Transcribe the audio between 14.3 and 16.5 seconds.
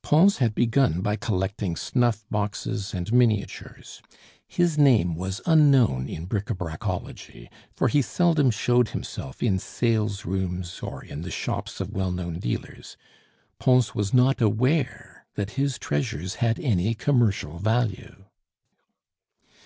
aware that his treasures